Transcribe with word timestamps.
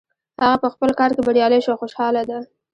هغه 0.43 0.57
په 0.63 0.67
خپل 0.73 0.89
کار 0.99 1.11
کې 1.15 1.21
بریالی 1.27 1.59
شو 1.65 1.71
او 1.73 1.79
خوشحاله 1.81 2.21
ده 2.29 2.39